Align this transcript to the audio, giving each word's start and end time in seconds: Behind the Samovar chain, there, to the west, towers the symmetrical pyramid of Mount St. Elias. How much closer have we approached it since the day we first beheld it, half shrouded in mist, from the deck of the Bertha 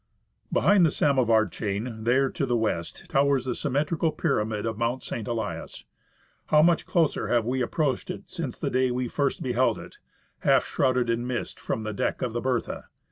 Behind 0.51 0.83
the 0.83 0.89
Samovar 0.89 1.45
chain, 1.45 2.05
there, 2.05 2.31
to 2.31 2.47
the 2.47 2.57
west, 2.57 3.07
towers 3.07 3.45
the 3.45 3.53
symmetrical 3.53 4.11
pyramid 4.11 4.65
of 4.65 4.75
Mount 4.75 5.03
St. 5.03 5.27
Elias. 5.27 5.85
How 6.47 6.63
much 6.63 6.87
closer 6.87 7.27
have 7.27 7.45
we 7.45 7.61
approached 7.61 8.09
it 8.09 8.27
since 8.27 8.57
the 8.57 8.71
day 8.71 8.89
we 8.89 9.07
first 9.07 9.43
beheld 9.43 9.77
it, 9.77 9.99
half 10.39 10.65
shrouded 10.65 11.07
in 11.07 11.27
mist, 11.27 11.59
from 11.59 11.83
the 11.83 11.93
deck 11.93 12.23
of 12.23 12.33
the 12.33 12.41
Bertha 12.41 12.85